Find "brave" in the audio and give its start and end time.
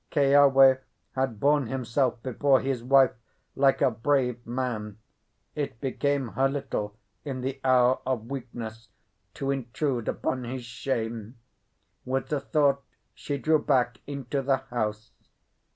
3.91-4.43